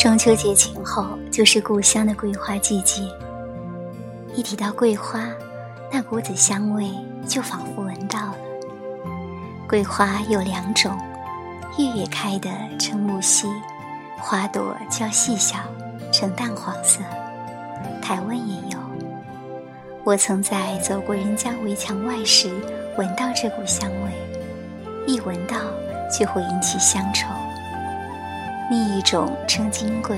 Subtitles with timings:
[0.00, 3.02] 中秋节前后就是故乡的桂花季节。
[4.34, 5.28] 一提到桂花，
[5.92, 6.90] 那股子香味
[7.26, 8.36] 就仿佛闻到了。
[9.68, 10.98] 桂花有两种，
[11.76, 13.46] 月月开的呈木樨，
[14.18, 15.58] 花朵较细小，
[16.10, 17.02] 呈淡黄色。
[18.00, 18.78] 台湾也有。
[20.02, 22.50] 我曾在走过人家围墙外时，
[22.96, 24.10] 闻到这股香味，
[25.06, 25.56] 一闻到
[26.10, 27.26] 就会引起乡愁。
[28.70, 30.16] 另一种称金桂，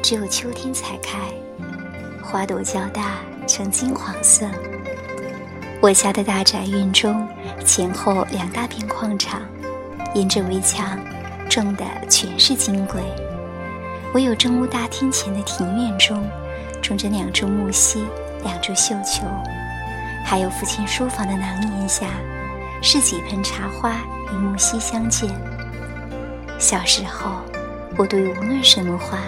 [0.00, 1.18] 只有秋天才开，
[2.22, 3.16] 花朵较大，
[3.48, 4.46] 呈金黄色。
[5.80, 7.26] 我家的大宅院中
[7.66, 9.42] 前后两大片矿场，
[10.14, 10.96] 沿着围墙
[11.50, 13.02] 种的全是金桂。
[14.14, 16.24] 唯有正屋大厅前的庭院中，
[16.80, 18.04] 种着两株木樨，
[18.44, 19.26] 两株绣球，
[20.24, 22.06] 还有父亲书房的廊檐下，
[22.80, 23.96] 是几盆茶花
[24.32, 25.28] 与木樨相间。
[26.60, 27.40] 小时候。
[27.96, 29.18] 我对无论什么花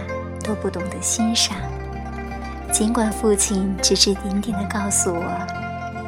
[0.42, 1.56] 都不懂得欣赏，
[2.72, 5.22] 尽管父亲指指点点地告诉我，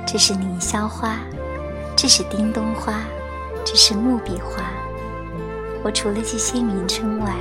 [0.06, 1.18] 这是凌霄花，
[1.94, 3.00] 这是叮咚花，
[3.64, 4.64] 这是木笔花。
[5.84, 7.32] 我除了这些名称外，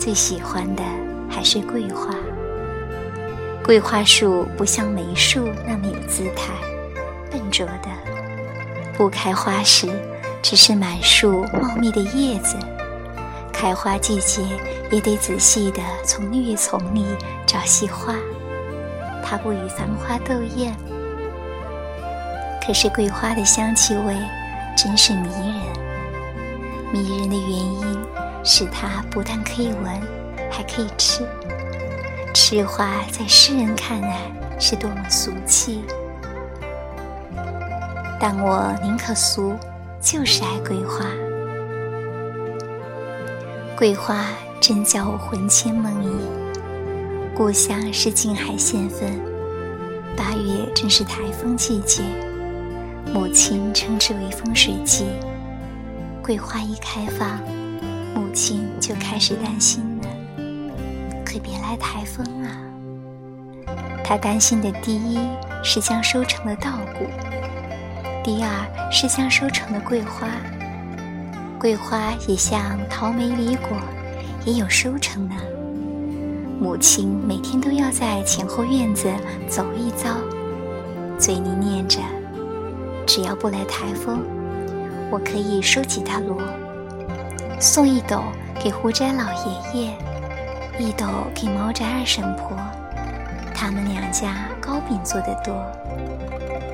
[0.00, 0.82] 最喜欢的
[1.28, 2.14] 还是桂花。
[3.62, 6.52] 桂花树不像梅树那么有姿态，
[7.30, 7.88] 笨拙的，
[8.96, 9.88] 不开花时
[10.42, 12.56] 只是满树茂密的叶子。
[13.54, 14.42] 开花季节
[14.90, 17.06] 也得仔细地从绿叶丛里
[17.46, 18.14] 找细花，
[19.24, 20.74] 它不与繁花斗艳。
[22.66, 24.16] 可是桂花的香气味
[24.76, 27.98] 真是迷人，迷人的原因
[28.42, 30.00] 是它不但可以闻，
[30.50, 31.24] 还可以吃。
[32.34, 34.20] 吃花在世人看来
[34.58, 35.84] 是多么俗气，
[38.18, 39.56] 但我宁可俗，
[40.00, 41.06] 就是爱桂花。
[43.76, 44.28] 桂花
[44.60, 46.12] 真叫我魂牵梦萦。
[47.34, 49.18] 故乡是静海县份，
[50.16, 52.04] 八月正是台风季节，
[53.12, 55.06] 母亲称之为风水季。
[56.22, 57.40] 桂花一开放，
[58.14, 60.08] 母亲就开始担心了，
[61.24, 62.54] 可别来台风啊！
[64.04, 65.18] 她担心的第一
[65.64, 67.06] 是将收成的稻谷，
[68.22, 70.28] 第二是将收成的桂花。
[71.64, 73.70] 桂花也像桃梅李果，
[74.44, 75.34] 也有收成呢。
[76.60, 79.10] 母亲每天都要在前后院子
[79.48, 80.10] 走一遭，
[81.18, 82.00] 嘴里念着
[83.08, 84.20] ：“只要不来台风，
[85.10, 86.36] 我可以收几大箩，
[87.58, 88.20] 送一斗
[88.62, 89.94] 给胡宅老爷爷，
[90.78, 92.58] 一斗给毛宅二婶婆，
[93.54, 95.54] 他们两家糕饼做得多。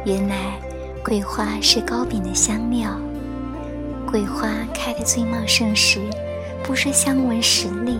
[0.04, 0.58] 原来
[1.04, 2.90] 桂花是糕饼的香料。”
[4.10, 6.00] 桂花开得最茂盛时，
[6.64, 7.96] 不说香闻十里，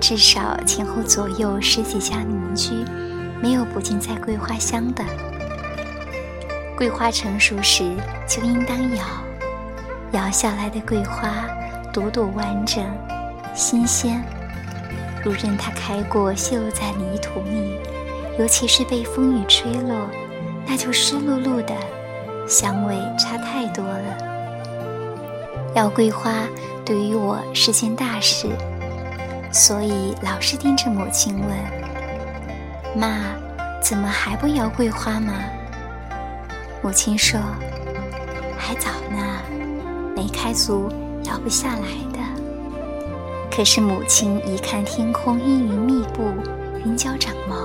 [0.00, 2.84] 至少前后左右十几家邻居，
[3.40, 5.04] 没有不尽在桂花香的。
[6.76, 7.84] 桂花成熟时
[8.26, 9.04] 就应当摇，
[10.10, 11.46] 摇下来的桂花
[11.92, 12.84] 朵朵完整、
[13.54, 14.20] 新鲜，
[15.24, 17.76] 如任它开过泄露在泥土里，
[18.40, 20.10] 尤其是被风雨吹落，
[20.66, 21.76] 那就湿漉漉的，
[22.48, 24.27] 香味差太多了。
[25.74, 26.32] 要桂花
[26.84, 28.48] 对于我是件大事，
[29.52, 31.48] 所以老是盯着母亲问
[32.96, 33.20] ：“妈，
[33.82, 35.32] 怎么还不摇桂花吗？”
[36.82, 37.38] 母亲说
[38.56, 39.40] ：“还早呢，
[40.16, 40.90] 没开足，
[41.24, 42.18] 摇不下来的。”
[43.54, 46.32] 可是母亲一看天空阴云密布，
[46.84, 47.56] 云脚长毛，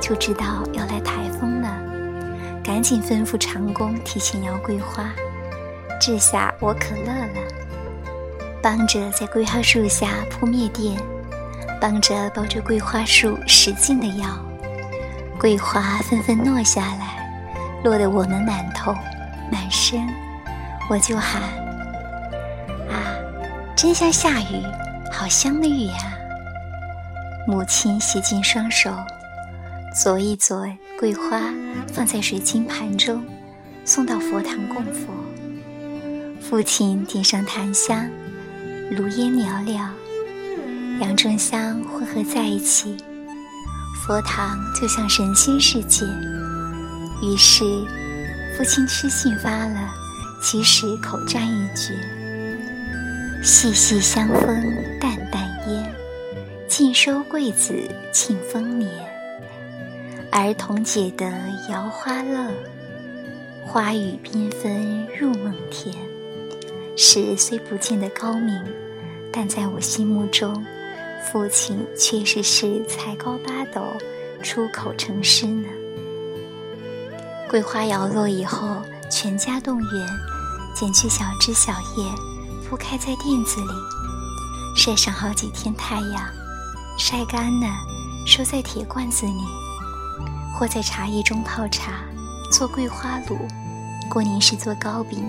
[0.00, 1.68] 就知道要来台风了，
[2.62, 5.10] 赶紧吩咐长工提前摇桂花。
[6.00, 7.40] 这下我可乐了，
[8.62, 10.98] 帮着在桂花树下铺灭垫，
[11.78, 14.26] 帮着抱着桂花树使劲的摇，
[15.38, 17.30] 桂花纷纷落下来，
[17.84, 18.94] 落得我们满头
[19.52, 20.08] 满身，
[20.88, 21.42] 我就喊
[22.88, 23.12] ：“啊，
[23.76, 24.64] 真像下雨，
[25.12, 26.16] 好香的雨呀！”
[27.46, 28.90] 母亲洗净双手，
[29.94, 30.66] 左一左
[30.98, 31.38] 桂花
[31.92, 33.22] 放在水晶盘中，
[33.84, 35.12] 送到佛堂供佛。
[36.50, 38.10] 父亲点上檀香，
[38.90, 39.88] 炉烟袅袅，
[40.98, 42.96] 两种香混合在一起，
[44.02, 46.04] 佛堂就像神仙世界。
[47.22, 47.62] 于是，
[48.58, 49.94] 父亲痴心发了，
[50.42, 51.94] 其实口占一绝：
[53.44, 55.94] 细细香风淡淡烟，
[56.66, 57.80] 尽收桂子
[58.12, 58.90] 庆丰年。
[60.32, 61.30] 儿童解得
[61.70, 62.50] 摇花乐，
[63.64, 65.94] 花语缤纷入梦田。
[67.02, 68.62] 是虽不见得高明，
[69.32, 70.62] 但在我心目中，
[71.24, 73.82] 父亲确实是才高八斗，
[74.42, 75.66] 出口成诗呢。
[77.48, 80.08] 桂花摇落以后，全家动员，
[80.74, 82.04] 剪去小枝小叶，
[82.68, 83.72] 铺开在垫子里，
[84.76, 86.22] 晒上好几天太阳，
[86.98, 87.66] 晒干了，
[88.26, 89.40] 收在铁罐子里，
[90.54, 92.04] 或在茶叶中泡茶，
[92.52, 93.38] 做桂花卤。
[94.10, 95.24] 过年时做糕饼，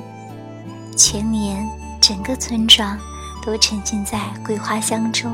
[0.95, 1.67] 全年
[1.99, 2.97] 整个村庄
[3.45, 5.33] 都沉浸在桂花香中。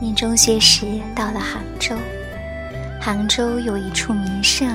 [0.00, 1.96] 念中学时到了杭州，
[3.00, 4.68] 杭州有一处名胜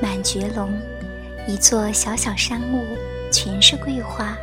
[0.00, 0.68] 满觉陇，
[1.46, 2.84] 一座小小山屋，
[3.32, 4.36] 全是桂花。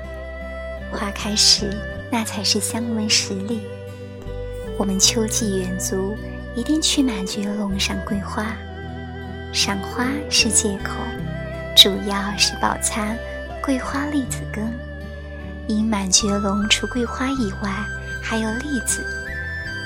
[0.91, 1.69] 花开时，
[2.11, 3.61] 那才是香闻十里。
[4.77, 6.17] 我们秋季远足，
[6.55, 8.53] 一定去满觉陇赏桂花。
[9.53, 10.95] 赏花是借口，
[11.75, 13.17] 主要是饱餐
[13.61, 14.71] 桂花栗子羹。
[15.67, 17.69] 因满觉龙除桂花以外，
[18.23, 19.03] 还有栗子。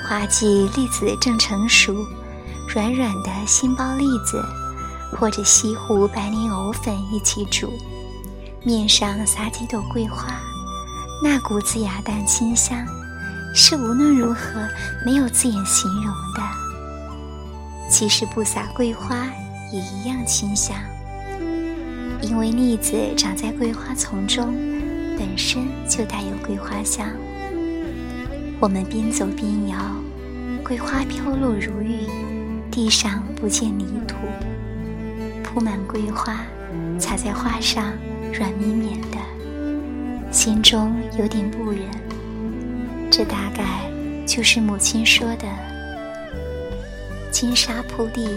[0.06, 1.94] 花季栗子正成熟，
[2.68, 4.44] 软软的杏鲍栗子，
[5.12, 7.72] 或者西湖白莲藕粉一起煮，
[8.62, 10.38] 面上撒几朵桂花，
[11.22, 12.86] 那股子雅淡清香，
[13.54, 14.68] 是无论如何
[15.04, 16.42] 没有字眼形容的。
[17.90, 19.26] 其实不撒桂花
[19.72, 20.76] 也一样清香，
[22.22, 24.54] 因为栗子长在桂花丛中，
[25.18, 27.06] 本身就带有桂花香。
[28.60, 29.78] 我们边走边摇，
[30.62, 32.06] 桂花飘落如玉，
[32.70, 34.16] 地上不见泥土，
[35.42, 36.44] 铺满桂花，
[36.98, 37.92] 踩在花上
[38.32, 39.16] 软绵绵的，
[40.30, 41.82] 心中有点不忍。
[43.10, 43.90] 这大概
[44.26, 45.48] 就是母亲说的
[47.32, 48.28] “金沙铺地，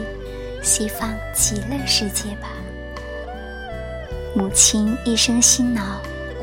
[0.62, 2.48] 西方极乐世界”吧。
[4.36, 5.82] 母亲一生辛劳，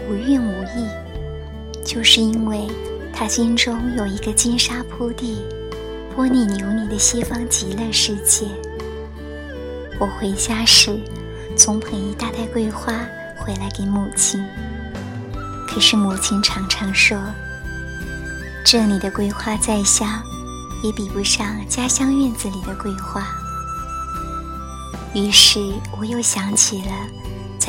[0.09, 0.87] 无怨无义，
[1.85, 2.69] 就是因为。
[3.13, 5.45] 她心中有一个金沙铺地、
[6.17, 8.47] 玻璃琉璃的西方极乐世界。
[9.99, 10.99] 我回家时，
[11.55, 12.95] 总捧一大袋桂花
[13.37, 14.43] 回来给母亲。
[15.69, 17.19] 可是母亲常常说
[18.65, 20.23] ：“这里的桂花再香，
[20.83, 23.27] 也比不上家乡院子里的桂花。”
[25.13, 25.61] 于是
[25.99, 26.93] 我又想起了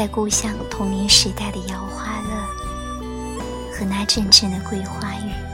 [0.01, 2.31] 在故乡童年时代的摇花乐。
[3.71, 5.50] 和那阵阵的桂花雨。